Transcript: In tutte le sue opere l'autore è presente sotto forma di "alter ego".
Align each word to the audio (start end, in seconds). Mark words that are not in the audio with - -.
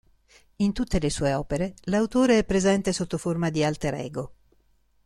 In 0.57 0.73
tutte 0.73 0.97
le 0.97 1.11
sue 1.11 1.31
opere 1.35 1.75
l'autore 1.83 2.39
è 2.39 2.43
presente 2.43 2.91
sotto 2.91 3.19
forma 3.19 3.51
di 3.51 3.63
"alter 3.63 3.93
ego". 3.93 4.33